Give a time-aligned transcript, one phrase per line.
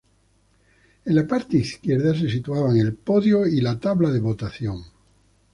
[1.05, 4.81] En la parte izquierda se situaban el podio y la tabla de votación.